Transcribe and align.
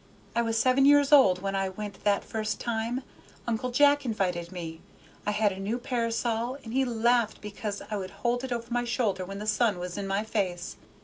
I 0.35 0.41
was 0.41 0.57
seven 0.57 0.87
years 0.87 1.11
old 1.11 1.43
when 1.43 1.55
I 1.55 1.69
went 1.69 2.03
that 2.05 2.23
first 2.25 2.59
time. 2.59 3.03
Uncle 3.45 3.69
Jack 3.69 4.03
invited 4.03 4.51
me. 4.51 4.81
I 5.27 5.29
had 5.31 5.51
a 5.51 5.59
new 5.59 5.77
parasol, 5.77 6.57
and 6.63 6.73
he 6.73 6.83
laughed 6.83 7.39
because 7.39 7.83
I 7.91 7.97
would 7.97 8.09
hold 8.25 8.43
it 8.43 8.51
over 8.51 8.65
my 8.73 8.83
shoulder 8.83 9.25
when 9.25 9.37
the 9.37 9.45
sun 9.45 9.77
was 9.77 9.99
in 9.99 10.07
my 10.07 10.23
face. 10.23 10.75